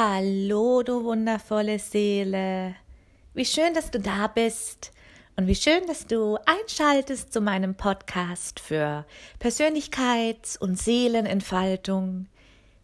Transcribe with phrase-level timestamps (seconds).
[0.00, 2.76] Hallo, du wundervolle Seele.
[3.34, 4.92] Wie schön, dass du da bist
[5.34, 9.04] und wie schön, dass du einschaltest zu meinem Podcast für
[9.40, 12.26] Persönlichkeits- und Seelenentfaltung,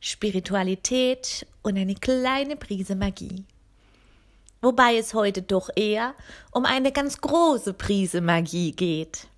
[0.00, 3.45] Spiritualität und eine kleine Prise Magie.
[4.60, 6.16] Wobei es heute doch eher
[6.51, 9.28] um eine ganz große Prise Magie geht.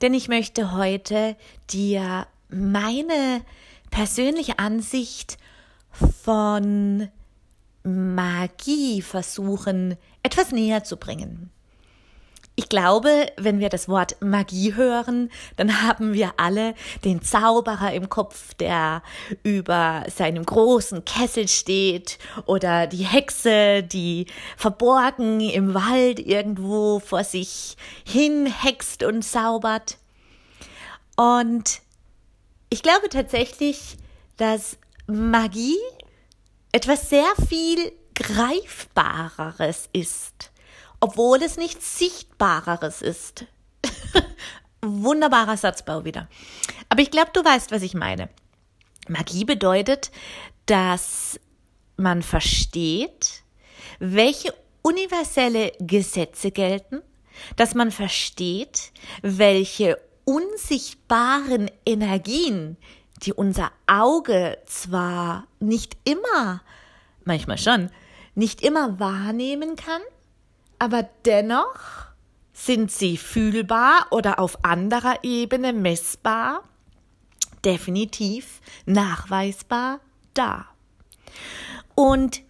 [0.00, 1.34] Denn ich möchte heute
[1.70, 3.40] dir meine
[3.90, 5.38] persönliche Ansicht
[5.92, 7.08] von
[7.84, 11.50] Magie versuchen, etwas näher zu bringen.
[12.54, 18.10] Ich glaube, wenn wir das Wort Magie hören, dann haben wir alle den Zauberer im
[18.10, 19.02] Kopf, der
[19.42, 24.26] über seinem großen Kessel steht oder die Hexe, die
[24.58, 29.96] verborgen im Wald irgendwo vor sich hin hext und zaubert.
[31.16, 31.80] Und
[32.68, 33.96] ich glaube tatsächlich,
[34.36, 34.76] dass
[35.12, 35.78] Magie
[36.72, 40.50] etwas sehr viel Greifbareres ist,
[41.00, 43.46] obwohl es nichts Sichtbareres ist.
[44.82, 46.28] Wunderbarer Satzbau wieder.
[46.88, 48.28] Aber ich glaube, du weißt, was ich meine.
[49.08, 50.10] Magie bedeutet,
[50.66, 51.38] dass
[51.96, 53.42] man versteht,
[53.98, 57.02] welche universelle Gesetze gelten,
[57.56, 62.76] dass man versteht, welche unsichtbaren Energien
[63.22, 66.62] die unser Auge zwar nicht immer,
[67.24, 67.90] manchmal schon,
[68.34, 70.02] nicht immer wahrnehmen kann,
[70.78, 72.06] aber dennoch
[72.52, 76.62] sind sie fühlbar oder auf anderer Ebene messbar,
[77.64, 80.00] definitiv nachweisbar
[80.34, 80.66] da.
[81.94, 82.42] Und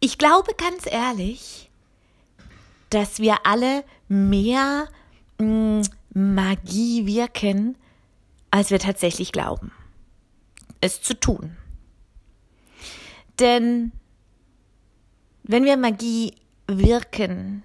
[0.00, 1.70] ich glaube ganz ehrlich,
[2.90, 4.88] dass wir alle mehr
[5.38, 5.82] mm,
[6.14, 7.76] Magie wirken,
[8.50, 9.72] als wir tatsächlich glauben,
[10.80, 11.56] es zu tun.
[13.38, 13.92] Denn
[15.42, 16.34] wenn wir Magie
[16.66, 17.62] wirken,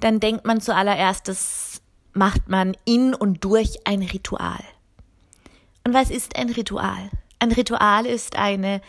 [0.00, 1.82] dann denkt man zuallererst, das
[2.12, 4.62] macht man in und durch ein Ritual.
[5.84, 7.10] Und was ist ein Ritual?
[7.40, 8.82] Ein Ritual ist eine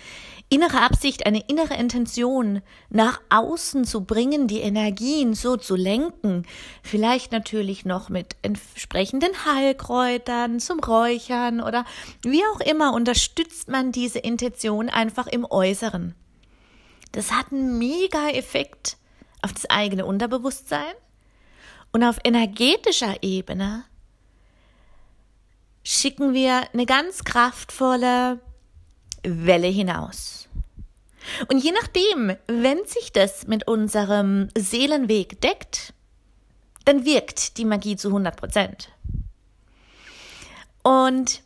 [0.49, 6.45] innere Absicht, eine innere Intention nach außen zu bringen, die Energien so zu lenken,
[6.83, 11.85] vielleicht natürlich noch mit entsprechenden Heilkräutern zum Räuchern oder
[12.23, 16.13] wie auch immer unterstützt man diese Intention einfach im Äußeren.
[17.13, 18.97] Das hat einen mega Effekt
[19.41, 20.93] auf das eigene Unterbewusstsein
[21.93, 23.85] und auf energetischer Ebene
[25.91, 28.39] schicken wir eine ganz kraftvolle
[29.23, 30.47] Welle hinaus.
[31.49, 35.93] Und je nachdem, wenn sich das mit unserem Seelenweg deckt,
[36.85, 38.89] dann wirkt die Magie zu 100 Prozent.
[40.81, 41.43] Und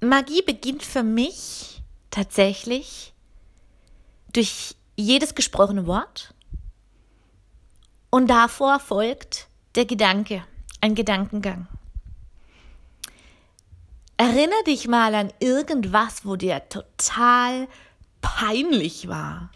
[0.00, 3.12] Magie beginnt für mich tatsächlich
[4.32, 6.34] durch jedes gesprochene Wort
[8.10, 10.44] und davor folgt der Gedanke,
[10.80, 11.68] ein Gedankengang.
[14.16, 17.66] Erinner dich mal an irgendwas, wo dir total
[18.20, 19.50] peinlich war.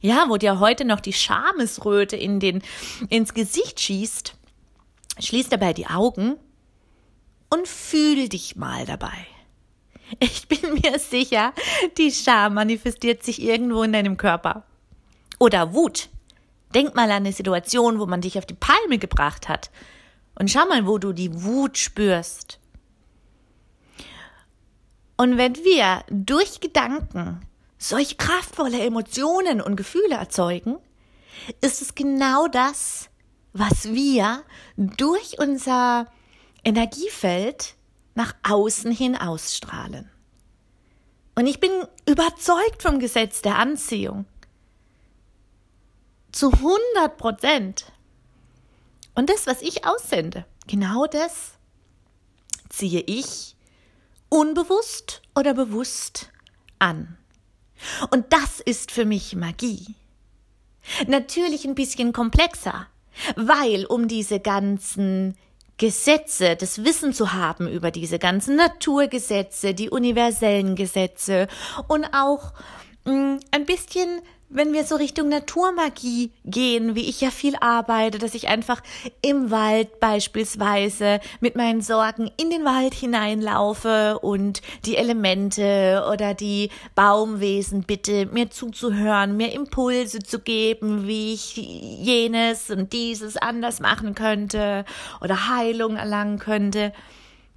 [0.00, 2.62] Ja, wo dir heute noch die Schamesröte in den,
[3.08, 4.34] ins Gesicht schießt.
[5.18, 6.36] Schließ dabei die Augen
[7.48, 9.26] und fühl dich mal dabei.
[10.20, 11.52] Ich bin mir sicher,
[11.96, 14.64] die Scham manifestiert sich irgendwo in deinem Körper.
[15.38, 16.08] Oder Wut.
[16.74, 19.70] Denk mal an eine Situation, wo man dich auf die Palme gebracht hat.
[20.34, 22.58] Und schau mal, wo du die Wut spürst.
[25.16, 27.40] Und wenn wir durch Gedanken
[27.78, 30.76] solch kraftvolle Emotionen und Gefühle erzeugen,
[31.60, 33.08] ist es genau das,
[33.52, 34.42] was wir
[34.76, 36.06] durch unser
[36.64, 37.74] Energiefeld
[38.14, 40.10] nach außen hin ausstrahlen.
[41.34, 41.70] Und ich bin
[42.08, 44.26] überzeugt vom Gesetz der Anziehung.
[46.32, 47.92] Zu 100 Prozent.
[49.14, 51.52] Und das, was ich aussende, genau das
[52.68, 53.55] ziehe ich
[54.28, 56.30] unbewusst oder bewusst
[56.78, 57.16] an.
[58.10, 59.94] Und das ist für mich Magie.
[61.06, 62.86] Natürlich ein bisschen komplexer,
[63.36, 65.36] weil um diese ganzen
[65.78, 71.48] Gesetze, das Wissen zu haben über diese ganzen Naturgesetze, die universellen Gesetze
[71.86, 72.54] und auch
[73.04, 78.18] mh, mm, ein bisschen wenn wir so Richtung Naturmagie gehen, wie ich ja viel arbeite,
[78.18, 78.80] dass ich einfach
[79.20, 86.70] im Wald beispielsweise mit meinen Sorgen in den Wald hineinlaufe und die Elemente oder die
[86.94, 94.14] Baumwesen bitte, mir zuzuhören, mir Impulse zu geben, wie ich jenes und dieses anders machen
[94.14, 94.84] könnte
[95.20, 96.92] oder Heilung erlangen könnte,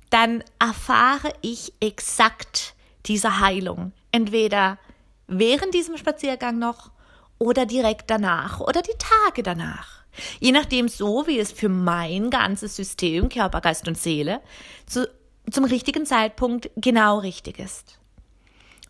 [0.09, 2.73] dann erfahre ich exakt
[3.05, 3.91] diese Heilung.
[4.11, 4.79] Entweder
[5.29, 6.91] während diesem Spaziergang noch
[7.37, 10.03] oder direkt danach oder die Tage danach.
[10.39, 14.41] Je nachdem so, wie es für mein ganzes System, Körper, Geist und Seele,
[14.85, 15.09] zu,
[15.49, 17.99] zum richtigen Zeitpunkt genau richtig ist.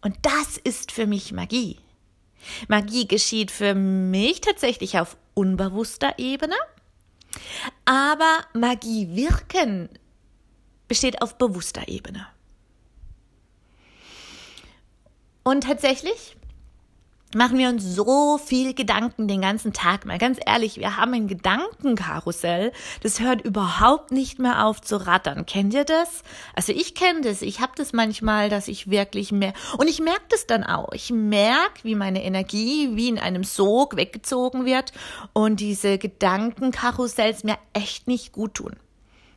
[0.01, 1.77] Und das ist für mich Magie.
[2.67, 6.55] Magie geschieht für mich tatsächlich auf unbewusster Ebene,
[7.85, 9.89] aber Magie wirken
[10.87, 12.27] besteht auf bewusster Ebene.
[15.43, 16.35] Und tatsächlich
[17.35, 20.05] machen wir uns so viel Gedanken den ganzen Tag.
[20.05, 22.71] Mal ganz ehrlich, wir haben ein Gedankenkarussell,
[23.03, 25.45] das hört überhaupt nicht mehr auf zu rattern.
[25.45, 26.23] Kennt ihr das?
[26.55, 27.41] Also ich kenne das.
[27.41, 30.91] Ich habe das manchmal, dass ich wirklich mehr und ich merke das dann auch.
[30.93, 34.91] Ich merke, wie meine Energie wie in einem Sog weggezogen wird
[35.33, 38.75] und diese Gedankenkarussells mir echt nicht gut tun.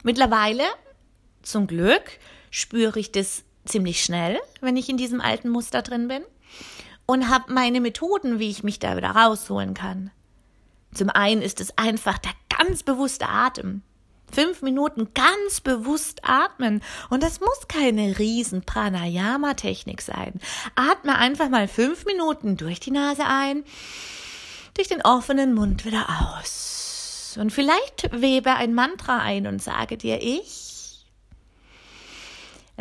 [0.02, 0.64] Mittlerweile,
[1.43, 2.19] zum Glück,
[2.50, 6.23] spüre ich das ziemlich schnell, wenn ich in diesem alten Muster drin bin
[7.06, 10.11] und habe meine Methoden, wie ich mich da wieder rausholen kann.
[10.94, 13.82] Zum einen ist es einfach der ganz bewusste Atem.
[14.31, 16.82] Fünf Minuten ganz bewusst atmen.
[17.11, 20.41] Und das muss keine riesen Pranayama-Technik sein.
[20.75, 23.65] Atme einfach mal fünf Minuten durch die Nase ein,
[24.75, 27.37] durch den offenen Mund wieder aus.
[27.38, 30.71] Und vielleicht webe ein Mantra ein und sage dir, ich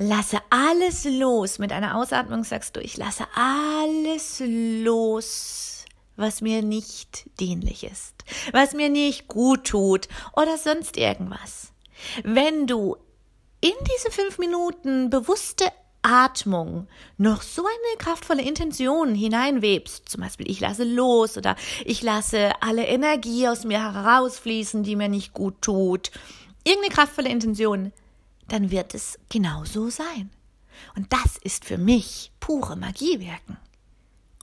[0.02, 1.60] Lasse alles los.
[1.60, 8.16] Mit einer Ausatmung sagst du, ich lasse alles los, was mir nicht dienlich ist,
[8.52, 11.72] was mir nicht gut tut oder sonst irgendwas.
[12.24, 12.98] Wenn du
[13.62, 15.66] in diese fünf Minuten bewusste
[16.02, 16.88] Atmung
[17.18, 21.56] noch so eine kraftvolle Intention hineinwebst, zum Beispiel ich lasse los oder
[21.86, 26.10] ich lasse alle Energie aus mir herausfließen, die mir nicht gut tut,
[26.64, 27.94] irgendeine kraftvolle Intention,
[28.52, 30.30] dann wird es genauso sein.
[30.96, 33.58] Und das ist für mich pure Magiewirken.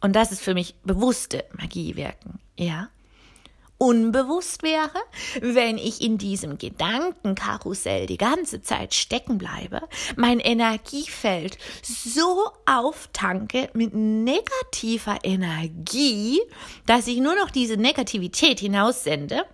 [0.01, 2.89] Und das ist für mich bewusste Magiewirken, ja?
[3.81, 4.91] Unbewusst wäre,
[5.41, 9.83] wenn ich in diesem Gedankenkarussell die ganze Zeit stecken bleibe,
[10.17, 16.41] mein Energiefeld so auftanke mit negativer Energie,
[16.87, 19.45] dass ich nur noch diese Negativität hinaussende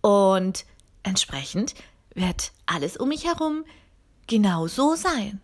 [0.00, 0.64] und
[1.04, 1.74] entsprechend
[2.14, 3.64] wird alles um mich herum
[4.26, 5.40] genau so sein.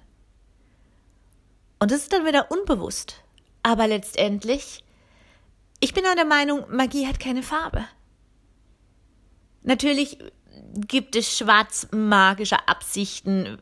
[1.78, 3.22] Und das ist dann wieder unbewusst.
[3.62, 4.84] Aber letztendlich,
[5.80, 7.84] ich bin auch der Meinung, Magie hat keine Farbe.
[9.62, 10.18] Natürlich
[10.74, 13.58] gibt es schwarzmagische Absichten,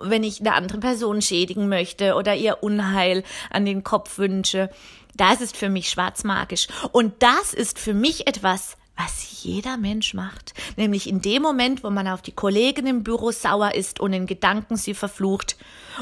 [0.00, 4.70] wenn ich eine andere Person schädigen möchte oder ihr Unheil an den Kopf wünsche.
[5.16, 6.68] Das ist für mich schwarzmagisch.
[6.92, 10.54] Und das ist für mich etwas, was jeder Mensch macht.
[10.76, 14.26] Nämlich in dem Moment, wo man auf die Kollegin im Büro sauer ist und in
[14.26, 15.56] Gedanken sie verflucht.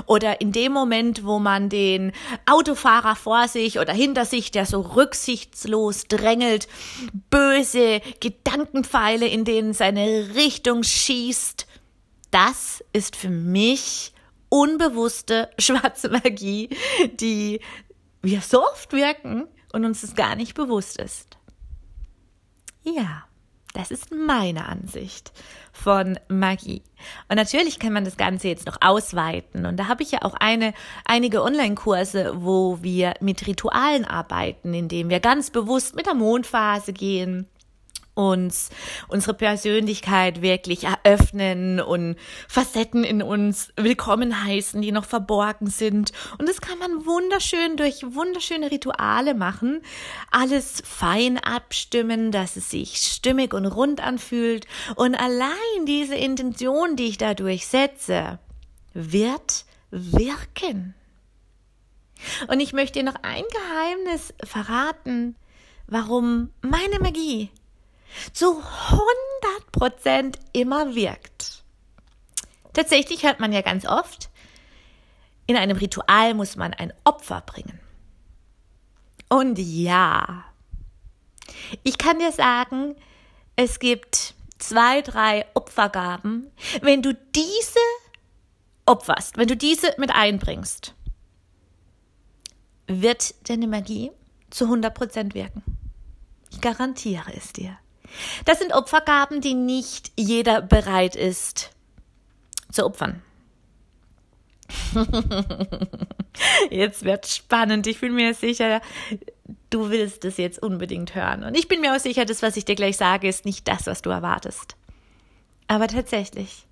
[0.06, 2.12] Oder in dem Moment, wo man den
[2.46, 6.68] Autofahrer vor sich oder hinter sich, der so rücksichtslos drängelt,
[7.30, 11.66] böse Gedankenpfeile in denen seine Richtung schießt.
[12.30, 14.12] Das ist für mich
[14.48, 16.70] unbewusste schwarze Magie,
[17.20, 17.60] die
[18.22, 21.35] wir so oft wirken und uns das gar nicht bewusst ist.
[22.86, 23.24] Ja,
[23.74, 25.32] das ist meine Ansicht
[25.72, 26.82] von Magie.
[27.28, 29.66] Und natürlich kann man das Ganze jetzt noch ausweiten.
[29.66, 30.72] Und da habe ich ja auch eine,
[31.04, 37.48] einige Online-Kurse, wo wir mit Ritualen arbeiten, indem wir ganz bewusst mit der Mondphase gehen,
[38.16, 38.70] uns
[39.08, 42.16] unsere Persönlichkeit wirklich eröffnen und
[42.48, 46.12] Facetten in uns willkommen heißen, die noch verborgen sind.
[46.38, 49.82] Und das kann man wunderschön durch wunderschöne Rituale machen.
[50.30, 54.66] Alles fein abstimmen, dass es sich stimmig und rund anfühlt.
[54.96, 58.38] Und allein diese Intention, die ich dadurch setze,
[58.94, 60.94] wird wirken.
[62.48, 65.36] Und ich möchte dir noch ein Geheimnis verraten,
[65.86, 67.50] warum meine Magie
[68.32, 71.62] zu 100 Prozent immer wirkt.
[72.72, 74.30] Tatsächlich hört man ja ganz oft,
[75.46, 77.80] in einem Ritual muss man ein Opfer bringen.
[79.28, 80.44] Und ja,
[81.82, 82.96] ich kann dir sagen,
[83.56, 86.50] es gibt zwei, drei Opfergaben.
[86.82, 87.78] Wenn du diese
[88.84, 90.94] opferst, wenn du diese mit einbringst,
[92.86, 94.12] wird deine Magie
[94.50, 95.62] zu 100 Prozent wirken.
[96.50, 97.78] Ich garantiere es dir.
[98.44, 101.70] Das sind Opfergaben, die nicht jeder bereit ist
[102.70, 103.22] zu opfern.
[106.70, 107.86] jetzt wird spannend.
[107.86, 108.80] Ich bin mir sicher,
[109.70, 111.44] du willst es jetzt unbedingt hören.
[111.44, 113.86] Und ich bin mir auch sicher, das, was ich dir gleich sage, ist nicht das,
[113.86, 114.76] was du erwartest.
[115.68, 116.66] Aber tatsächlich,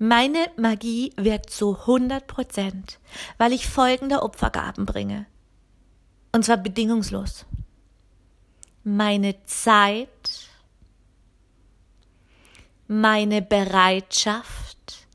[0.00, 3.00] Meine Magie wirkt zu 100 Prozent,
[3.36, 5.26] weil ich folgende Opfergaben bringe.
[6.30, 7.46] Und zwar bedingungslos.
[8.90, 10.48] Meine Zeit,
[12.86, 15.06] meine Bereitschaft,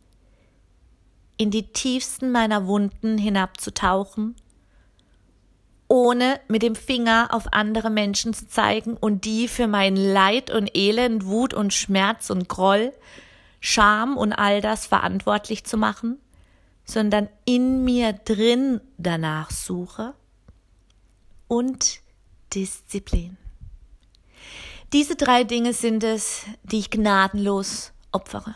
[1.37, 4.35] in die tiefsten meiner Wunden hinabzutauchen,
[5.87, 10.77] ohne mit dem Finger auf andere Menschen zu zeigen und die für mein Leid und
[10.77, 12.93] Elend, Wut und Schmerz und Groll,
[13.59, 16.19] Scham und all das verantwortlich zu machen,
[16.85, 20.13] sondern in mir drin danach suche
[21.47, 22.01] und
[22.53, 23.39] Disziplin.
[24.93, 28.55] Diese drei Dinge sind es, die ich gnadenlos opfere.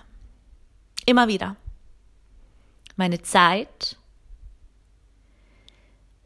[1.08, 1.56] Immer wieder.
[2.96, 3.98] Meine Zeit,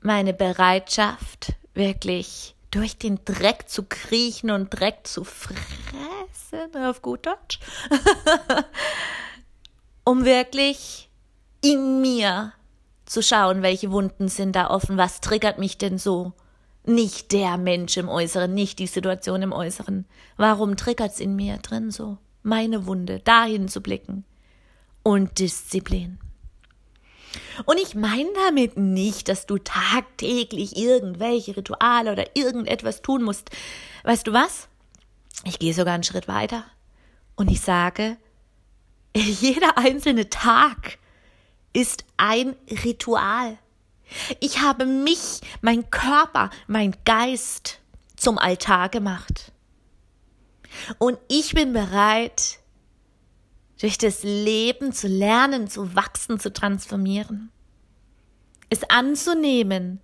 [0.02, 7.60] meine Bereitschaft, wirklich durch den Dreck zu kriechen und Dreck zu fressen, auf gut Deutsch,
[10.04, 11.10] um wirklich
[11.62, 12.52] in mir
[13.06, 16.34] zu schauen, welche Wunden sind da offen, was triggert mich denn so,
[16.86, 20.06] nicht der Mensch im Äußeren, nicht die Situation im Äußeren.
[20.38, 22.18] Warum triggert's in mir drin so?
[22.44, 24.26] Meine Wunde, dahin zu blicken.
[25.04, 26.20] Und Disziplin.
[27.66, 33.50] Und ich meine damit nicht, dass du tagtäglich irgendwelche Rituale oder irgendetwas tun musst.
[34.04, 34.68] Weißt du was?
[35.46, 36.66] Ich gehe sogar einen Schritt weiter.
[37.36, 38.18] Und ich sage,
[39.16, 40.98] jeder einzelne Tag
[41.74, 43.58] ist ein Ritual.
[44.40, 47.80] Ich habe mich, mein Körper, mein Geist
[48.16, 49.52] zum Altar gemacht.
[50.98, 52.60] Und ich bin bereit,
[53.80, 57.52] durch das Leben zu lernen, zu wachsen, zu transformieren.
[58.70, 60.00] Es anzunehmen,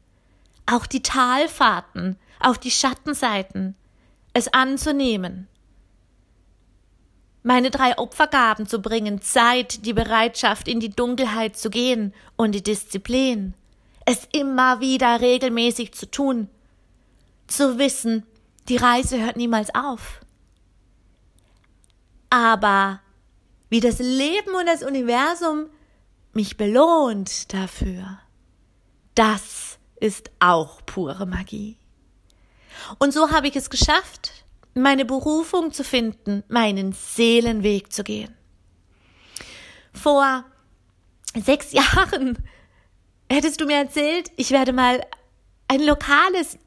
[0.65, 3.75] auch die Talfahrten, auch die Schattenseiten,
[4.33, 5.47] es anzunehmen.
[7.43, 12.63] Meine drei Opfergaben zu bringen, Zeit, die Bereitschaft, in die Dunkelheit zu gehen und die
[12.63, 13.53] Disziplin
[14.07, 16.49] es immer wieder regelmäßig zu tun,
[17.45, 18.25] zu wissen,
[18.69, 20.21] die Reise hört niemals auf.
[22.29, 23.01] Aber
[23.69, 25.65] wie das Leben und das Universum
[26.31, 28.19] mich belohnt dafür,
[29.13, 31.77] das ist auch pure Magie.
[32.99, 38.33] Und so habe ich es geschafft, meine Berufung zu finden, meinen Seelenweg zu gehen.
[39.91, 40.45] Vor
[41.35, 42.37] sechs Jahren
[43.29, 45.05] hättest du mir erzählt, ich werde mal
[45.67, 46.57] ein lokales,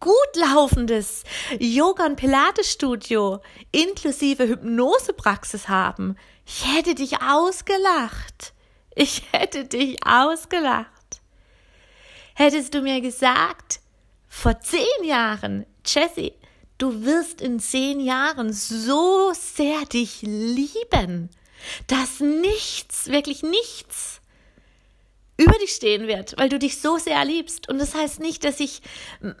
[0.00, 1.24] gut laufendes
[1.58, 6.16] Yoga- und Pilates-Studio inklusive Hypnosepraxis haben.
[6.46, 8.54] Ich hätte dich ausgelacht.
[8.94, 11.20] Ich hätte dich ausgelacht.
[12.34, 13.80] Hättest du mir gesagt,
[14.28, 16.32] vor zehn Jahren, Jessie,
[16.78, 21.30] du wirst in zehn Jahren so sehr dich lieben,
[21.86, 24.19] dass nichts, wirklich nichts
[25.40, 27.68] über dich stehen wird, weil du dich so sehr liebst.
[27.68, 28.82] Und das heißt nicht, dass ich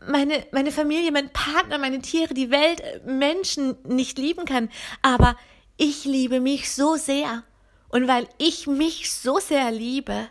[0.08, 4.70] meine, meine Familie, mein Partner, meine Tiere, die Welt, Menschen nicht lieben kann.
[5.02, 5.36] Aber
[5.76, 7.44] ich liebe mich so sehr.
[7.90, 10.28] Und weil ich mich so sehr liebe,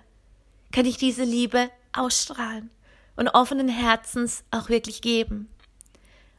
[0.72, 2.72] kann ich diese Liebe ausstrahlen
[3.16, 5.50] und offenen Herzens auch wirklich geben.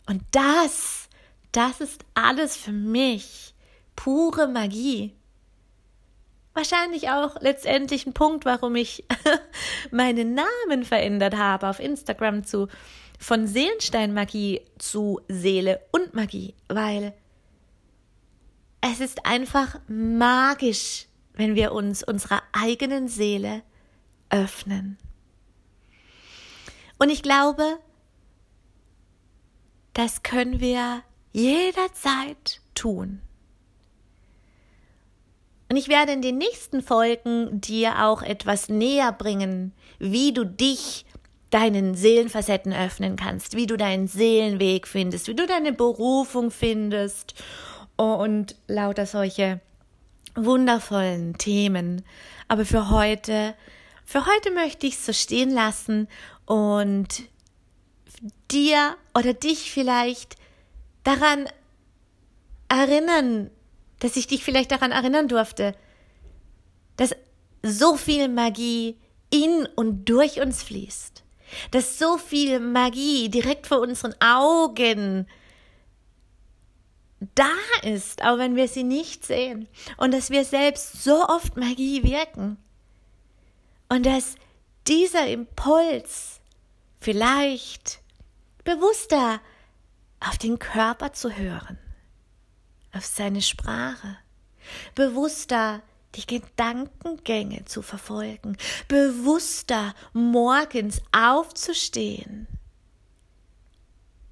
[0.08, 1.08] Und das,
[1.52, 3.54] das ist alles für mich
[3.94, 5.14] pure Magie
[6.54, 9.04] wahrscheinlich auch letztendlich ein Punkt, warum ich
[9.90, 12.68] meinen Namen verändert habe auf Instagram zu
[13.18, 17.12] von Seelensteinmagie zu Seele und Magie, weil
[18.80, 23.62] es ist einfach magisch, wenn wir uns unserer eigenen Seele
[24.30, 24.96] öffnen.
[26.98, 27.78] Und ich glaube,
[29.92, 31.02] das können wir
[31.32, 33.20] jederzeit tun.
[35.70, 41.06] Und ich werde in den nächsten Folgen dir auch etwas näher bringen, wie du dich
[41.50, 47.34] deinen Seelenfacetten öffnen kannst, wie du deinen Seelenweg findest, wie du deine Berufung findest
[47.96, 49.60] und lauter solche
[50.34, 52.02] wundervollen Themen.
[52.48, 53.54] Aber für heute,
[54.04, 56.08] für heute möchte ich es so stehen lassen
[56.46, 57.22] und
[58.50, 60.34] dir oder dich vielleicht
[61.04, 61.46] daran
[62.68, 63.50] erinnern,
[64.00, 65.74] dass ich dich vielleicht daran erinnern durfte,
[66.96, 67.14] dass
[67.62, 68.98] so viel Magie
[69.30, 71.22] in und durch uns fließt,
[71.70, 75.26] dass so viel Magie direkt vor unseren Augen
[77.34, 77.52] da
[77.82, 82.56] ist, auch wenn wir sie nicht sehen, und dass wir selbst so oft Magie wirken.
[83.90, 84.36] Und dass
[84.86, 86.40] dieser Impuls
[86.98, 88.00] vielleicht
[88.64, 89.40] bewusster
[90.20, 91.78] auf den Körper zu hören
[92.92, 94.16] auf seine Sprache,
[94.94, 95.82] bewusster
[96.16, 98.56] die Gedankengänge zu verfolgen,
[98.88, 102.46] bewusster morgens aufzustehen.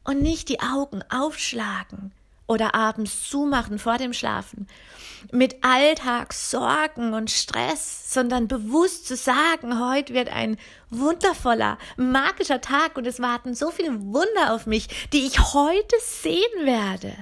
[0.04, 2.12] Und nicht die Augen aufschlagen
[2.46, 4.66] oder abends zumachen vor dem Schlafen.
[5.30, 10.56] Mit Alltagssorgen und Stress, sondern bewusst zu sagen, heute wird ein
[10.88, 16.64] wundervoller, magischer Tag und es warten so viele Wunder auf mich, die ich heute sehen
[16.64, 17.12] werde.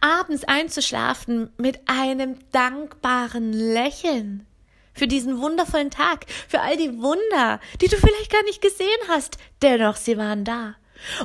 [0.00, 4.46] Abends einzuschlafen mit einem dankbaren Lächeln
[4.94, 9.38] für diesen wundervollen Tag, für all die Wunder, die du vielleicht gar nicht gesehen hast,
[9.62, 10.74] dennoch sie waren da.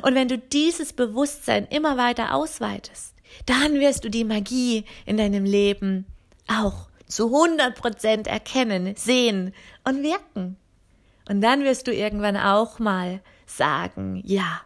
[0.02, 3.14] Und wenn du dieses Bewusstsein immer weiter ausweitest,
[3.46, 6.06] dann wirst du die Magie in deinem Leben
[6.46, 9.54] auch zu 100 Prozent erkennen, sehen
[9.84, 10.56] und wirken.
[11.28, 14.60] Und dann wirst du irgendwann auch mal sagen, ja,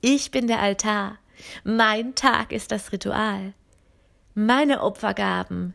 [0.00, 1.18] ich bin der Altar,
[1.64, 3.54] mein Tag ist das Ritual,
[4.34, 5.74] meine Opfergaben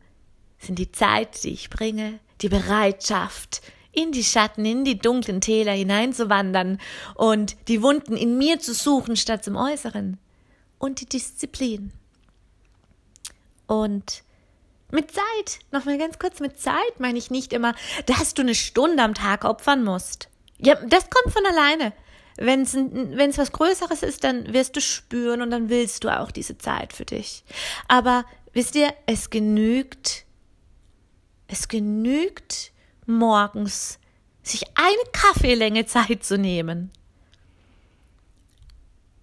[0.60, 3.62] sind die Zeit, die ich bringe, die Bereitschaft,
[3.92, 6.80] in die Schatten, in die dunklen Täler hineinzuwandern
[7.16, 10.20] und die Wunden in mir zu suchen statt zum Äußeren.
[10.80, 11.92] Und die Disziplin.
[13.66, 14.24] Und
[14.92, 17.74] mit Zeit, nochmal ganz kurz, mit Zeit meine ich nicht immer,
[18.06, 20.30] dass du eine Stunde am Tag opfern musst.
[20.60, 21.94] Ja, das kommt von alleine.
[22.38, 26.58] Wenn es was Größeres ist, dann wirst du spüren und dann willst du auch diese
[26.58, 27.44] Zeit für dich.
[27.88, 30.26] Aber wisst ihr, es genügt,
[31.48, 32.72] es genügt,
[33.06, 34.00] morgens
[34.44, 36.92] sich eine Kaffeelänge Zeit zu nehmen.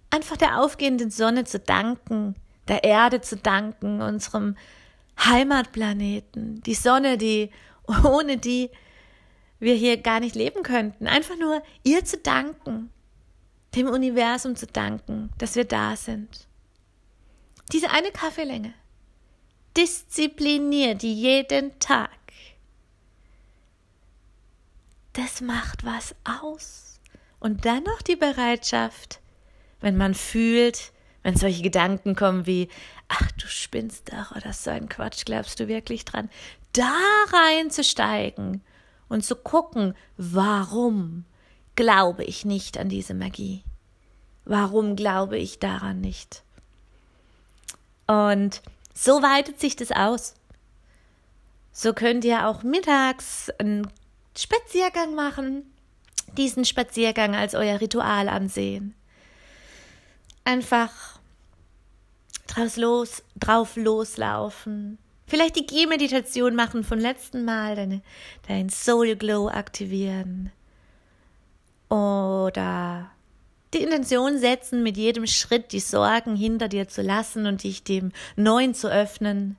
[0.09, 2.35] Einfach der aufgehenden Sonne zu danken,
[2.67, 4.55] der Erde zu danken, unserem
[5.19, 7.49] Heimatplaneten, die Sonne, die
[8.03, 8.69] ohne die
[9.59, 11.07] wir hier gar nicht leben könnten.
[11.07, 12.91] Einfach nur ihr zu danken,
[13.75, 16.47] dem Universum zu danken, dass wir da sind.
[17.71, 18.73] Diese eine Kaffeelänge.
[19.75, 22.09] Diszipliniert jeden Tag
[25.15, 26.99] das macht was aus.
[27.39, 29.19] Und dann noch die Bereitschaft,
[29.81, 30.91] wenn man fühlt,
[31.23, 32.69] wenn solche Gedanken kommen wie,
[33.07, 36.29] ach du spinnst doch oder so ein Quatsch, glaubst du wirklich dran,
[36.73, 36.93] da
[37.31, 38.61] reinzusteigen
[39.07, 41.25] und zu gucken, warum
[41.75, 43.63] glaube ich nicht an diese Magie?
[44.45, 46.43] Warum glaube ich daran nicht?
[48.07, 48.61] Und
[48.93, 50.35] so weitet sich das aus.
[51.71, 53.87] So könnt ihr auch mittags ein
[54.37, 55.63] Spaziergang machen,
[56.37, 58.93] diesen Spaziergang als euer Ritual ansehen.
[60.43, 61.19] Einfach
[62.47, 64.99] draus los, drauf loslaufen.
[65.27, 68.01] Vielleicht die Gehmeditation machen von letzten Mal, deine,
[68.47, 70.51] dein Soul Glow aktivieren.
[71.89, 73.11] Oder
[73.73, 78.11] die Intention setzen, mit jedem Schritt die Sorgen hinter dir zu lassen und dich dem
[78.35, 79.57] Neuen zu öffnen.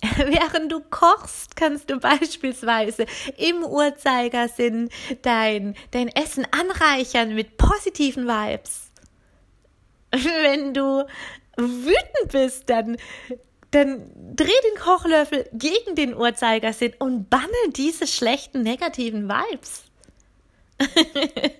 [0.16, 4.90] Während du kochst, kannst du beispielsweise im Uhrzeigersinn
[5.22, 8.90] dein, dein Essen anreichern mit positiven Vibes.
[10.12, 11.04] Wenn du
[11.56, 12.96] wütend bist, dann,
[13.72, 19.87] dann dreh den Kochlöffel gegen den Uhrzeigersinn und banne diese schlechten negativen Vibes.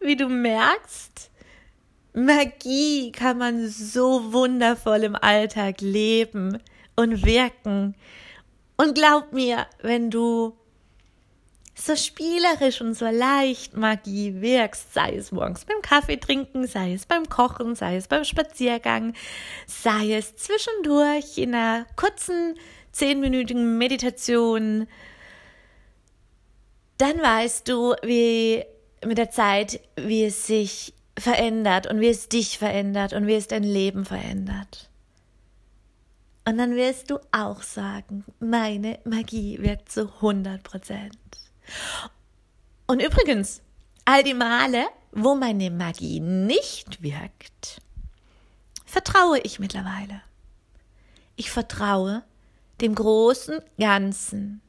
[0.00, 1.30] Wie du merkst,
[2.14, 6.62] Magie kann man so wundervoll im Alltag leben
[6.96, 7.94] und wirken.
[8.76, 10.56] Und glaub mir, wenn du
[11.74, 17.04] so spielerisch und so leicht Magie wirkst, sei es morgens beim Kaffee trinken, sei es
[17.04, 19.12] beim Kochen, sei es beim Spaziergang,
[19.66, 22.54] sei es zwischendurch in einer kurzen
[22.92, 24.86] zehnminütigen Meditation,
[26.98, 28.64] dann weißt du, wie
[29.04, 33.48] mit der Zeit, wie es sich verändert und wie es dich verändert und wie es
[33.48, 34.90] dein Leben verändert.
[36.44, 41.18] Und dann wirst du auch sagen, meine Magie wirkt zu 100 Prozent.
[42.86, 43.62] Und übrigens,
[44.04, 47.82] all die Male, wo meine Magie nicht wirkt,
[48.84, 50.22] vertraue ich mittlerweile.
[51.34, 52.22] Ich vertraue
[52.80, 54.62] dem großen Ganzen,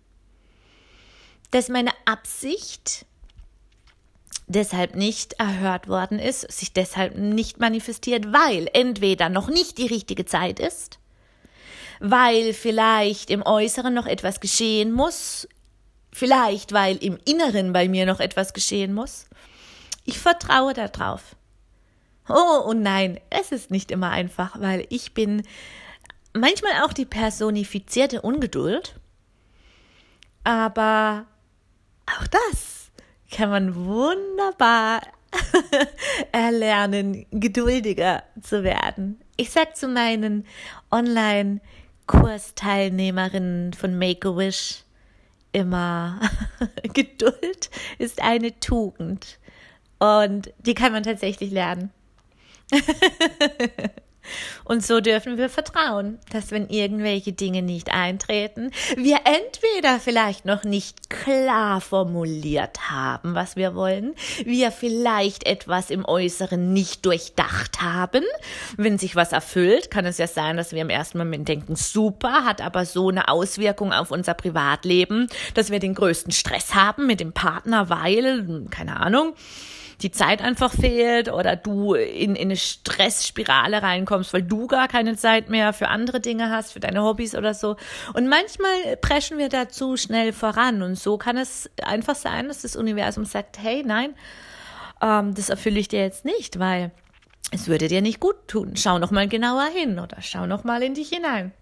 [1.51, 3.05] dass meine Absicht
[4.47, 10.25] deshalb nicht erhört worden ist, sich deshalb nicht manifestiert, weil entweder noch nicht die richtige
[10.25, 10.99] Zeit ist,
[11.99, 15.47] weil vielleicht im Äußeren noch etwas geschehen muss,
[16.13, 19.25] vielleicht weil im Inneren bei mir noch etwas geschehen muss.
[20.05, 21.35] Ich vertraue darauf.
[22.29, 25.43] Oh, und nein, es ist nicht immer einfach, weil ich bin
[26.33, 28.95] manchmal auch die personifizierte Ungeduld.
[30.43, 31.25] Aber
[32.07, 32.91] auch das
[33.31, 35.01] kann man wunderbar
[36.31, 39.19] erlernen, geduldiger zu werden.
[39.35, 40.45] Ich sag zu meinen
[40.91, 41.61] Online-
[42.07, 44.83] Kursteilnehmerinnen von Make-A-Wish
[45.51, 46.19] immer,
[46.93, 49.39] Geduld ist eine Tugend.
[49.99, 51.91] Und die kann man tatsächlich lernen.
[54.63, 60.63] Und so dürfen wir vertrauen, dass wenn irgendwelche Dinge nicht eintreten, wir entweder vielleicht noch
[60.63, 64.13] nicht klar formuliert haben, was wir wollen,
[64.43, 68.23] wir vielleicht etwas im Äußeren nicht durchdacht haben.
[68.75, 72.45] Wenn sich was erfüllt, kann es ja sein, dass wir im ersten Moment denken, super,
[72.45, 77.19] hat aber so eine Auswirkung auf unser Privatleben, dass wir den größten Stress haben mit
[77.19, 79.33] dem Partner, weil, keine Ahnung,
[80.01, 85.15] die Zeit einfach fehlt oder du in, in eine Stressspirale reinkommst, weil du gar keine
[85.15, 87.77] Zeit mehr für andere Dinge hast, für deine Hobbys oder so.
[88.13, 92.61] Und manchmal preschen wir da zu schnell voran und so kann es einfach sein, dass
[92.61, 94.13] das Universum sagt, hey, nein,
[95.01, 96.91] ähm, das erfülle ich dir jetzt nicht, weil
[97.51, 98.75] es würde dir nicht gut tun.
[98.75, 101.53] Schau noch mal genauer hin oder schau noch mal in dich hinein.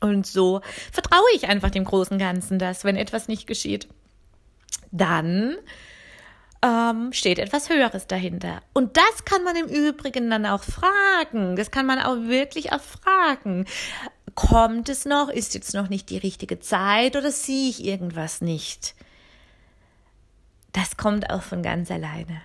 [0.00, 3.88] Und so vertraue ich einfach dem großen Ganzen, dass wenn etwas nicht geschieht,
[4.90, 5.56] dann
[6.62, 8.62] ähm, steht etwas Höheres dahinter.
[8.72, 11.56] Und das kann man im Übrigen dann auch fragen.
[11.56, 13.66] Das kann man auch wirklich erfragen.
[14.34, 15.28] Kommt es noch?
[15.28, 18.94] Ist jetzt noch nicht die richtige Zeit oder sehe ich irgendwas nicht?
[20.72, 22.40] Das kommt auch von ganz alleine.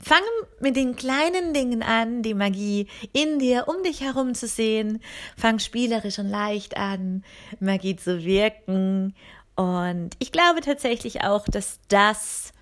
[0.00, 0.22] Fang
[0.60, 5.00] mit den kleinen Dingen an, die Magie in dir, um dich herum zu sehen.
[5.36, 7.24] Fang spielerisch und leicht an,
[7.60, 9.14] Magie zu wirken.
[9.54, 12.52] Und ich glaube tatsächlich auch, dass das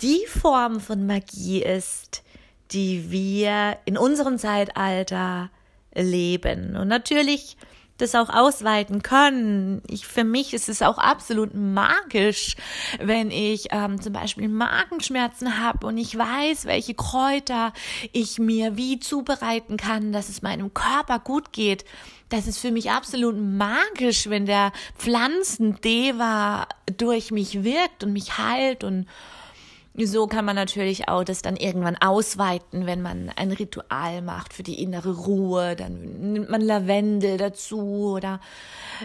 [0.00, 2.22] die Form von Magie ist,
[2.72, 5.50] die wir in unserem Zeitalter
[5.94, 6.76] leben.
[6.76, 7.56] Und natürlich
[7.98, 9.82] das auch ausweiten können.
[9.86, 12.56] Ich, für mich ist es auch absolut magisch,
[12.98, 17.72] wenn ich ähm, zum Beispiel Magenschmerzen habe und ich weiß, welche Kräuter
[18.12, 21.84] ich mir wie zubereiten kann, dass es meinem Körper gut geht.
[22.30, 28.82] Das ist für mich absolut magisch, wenn der Pflanzendeva durch mich wirkt und mich heilt
[28.82, 29.06] und
[29.96, 34.64] so kann man natürlich auch das dann irgendwann ausweiten, wenn man ein Ritual macht für
[34.64, 35.76] die innere Ruhe.
[35.76, 38.40] Dann nimmt man Lavendel dazu oder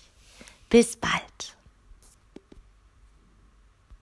[0.70, 1.55] Bis bald.